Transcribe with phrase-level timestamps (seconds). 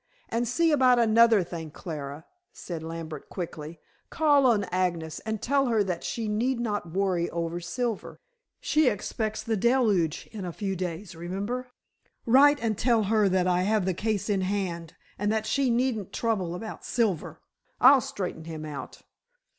[0.29, 3.79] "And see about another thing, Clara," said Lambert quickly.
[4.09, 8.19] "Call on Agnes and tell her that she need not worry over Silver.
[8.59, 11.67] She expects the Deluge in a few days, remember."
[12.25, 16.11] "Write and tell her that I have the case in hand and that she needn't
[16.13, 17.39] trouble about Silver.
[17.79, 19.03] I'll straighten him out."